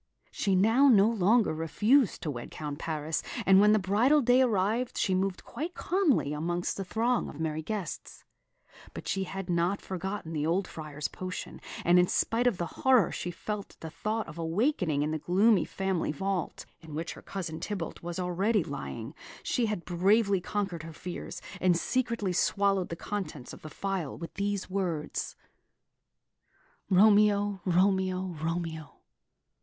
She 0.31 0.55
now 0.55 0.87
no 0.87 1.07
longer 1.07 1.53
refused 1.53 2.23
to 2.23 2.31
wed 2.31 2.49
Count 2.49 2.79
Paris; 2.79 3.21
and 3.45 3.59
when 3.61 3.71
the 3.71 3.77
bridal 3.77 4.19
day 4.23 4.41
arrived, 4.41 4.97
she 4.97 5.13
moved 5.13 5.43
quite 5.43 5.75
calmly 5.75 6.33
amongst 6.33 6.75
the 6.75 6.83
throng 6.83 7.29
of 7.29 7.39
merry 7.39 7.61
guests. 7.61 8.23
But 8.95 9.07
she 9.07 9.25
had 9.25 9.47
not 9.47 9.79
forgotten 9.79 10.33
the 10.33 10.43
old 10.43 10.67
Friar's 10.67 11.07
potion; 11.07 11.61
and 11.85 11.99
in 11.99 12.07
spite 12.07 12.47
of 12.47 12.57
the 12.57 12.65
horror 12.81 13.11
she 13.11 13.29
felt 13.29 13.75
at 13.75 13.81
the 13.81 13.91
thought 13.91 14.27
of 14.27 14.39
awakening 14.39 15.03
in 15.03 15.11
the 15.11 15.19
gloomy 15.19 15.65
family 15.65 16.11
vault, 16.11 16.65
in 16.79 16.95
which 16.95 17.13
her 17.13 17.21
cousin 17.21 17.59
Tybalt 17.59 18.01
was 18.01 18.17
already 18.17 18.63
lying, 18.63 19.13
she 19.43 19.67
had 19.67 19.85
bravely 19.85 20.41
conquered 20.41 20.81
her 20.81 20.93
fears, 20.93 21.43
and 21.59 21.77
secretly 21.77 22.33
swallowed 22.33 22.89
the 22.89 22.95
contents 22.95 23.53
of 23.53 23.61
the 23.61 23.69
phial 23.69 24.17
with 24.17 24.33
these 24.33 24.67
words: 24.67 25.35
"Romeo, 26.89 27.61
Romeo, 27.65 28.35
Romeo! 28.41 28.93